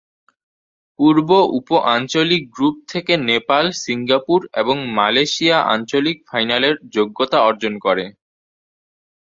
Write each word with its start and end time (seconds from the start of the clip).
পূর্ব 0.99 1.29
উপ-আঞ্চলিক 1.57 2.43
গ্রুপ 2.55 2.75
থেকে 2.87 3.13
নেপাল, 3.29 3.65
সিঙ্গাপুর 3.83 4.39
এবং 4.61 4.75
মালয়েশিয়া 4.97 5.57
আঞ্চলিক 5.73 6.17
ফাইনালের 6.29 6.75
যোগ্যতা 6.95 7.37
অর্জন 7.49 7.73
করে। 7.85 8.05